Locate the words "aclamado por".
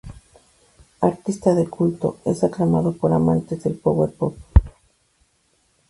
2.43-3.13